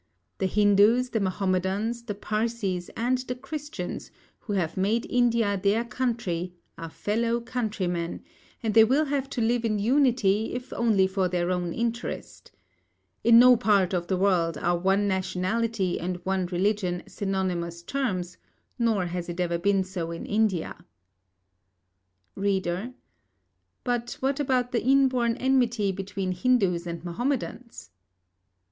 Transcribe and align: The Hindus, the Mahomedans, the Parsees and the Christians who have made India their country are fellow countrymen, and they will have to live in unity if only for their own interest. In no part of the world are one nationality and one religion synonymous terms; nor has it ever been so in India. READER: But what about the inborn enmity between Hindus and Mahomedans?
The 0.39 0.47
Hindus, 0.47 1.09
the 1.11 1.19
Mahomedans, 1.19 2.07
the 2.07 2.15
Parsees 2.15 2.89
and 2.97 3.19
the 3.19 3.35
Christians 3.35 4.09
who 4.39 4.53
have 4.53 4.75
made 4.75 5.05
India 5.11 5.59
their 5.61 5.85
country 5.85 6.55
are 6.75 6.89
fellow 6.89 7.39
countrymen, 7.39 8.23
and 8.63 8.73
they 8.73 8.83
will 8.83 9.05
have 9.05 9.29
to 9.29 9.41
live 9.41 9.63
in 9.63 9.77
unity 9.77 10.55
if 10.55 10.73
only 10.73 11.05
for 11.05 11.27
their 11.29 11.51
own 11.51 11.71
interest. 11.71 12.51
In 13.23 13.37
no 13.37 13.55
part 13.55 13.93
of 13.93 14.07
the 14.07 14.17
world 14.17 14.57
are 14.57 14.75
one 14.75 15.07
nationality 15.07 15.99
and 15.99 16.15
one 16.25 16.47
religion 16.47 17.03
synonymous 17.05 17.83
terms; 17.83 18.37
nor 18.79 19.05
has 19.05 19.29
it 19.29 19.39
ever 19.39 19.59
been 19.59 19.83
so 19.83 20.09
in 20.09 20.25
India. 20.25 20.83
READER: 22.33 22.95
But 23.83 24.17
what 24.19 24.39
about 24.39 24.71
the 24.71 24.83
inborn 24.83 25.35
enmity 25.37 25.91
between 25.91 26.31
Hindus 26.31 26.87
and 26.87 27.03
Mahomedans? 27.05 27.91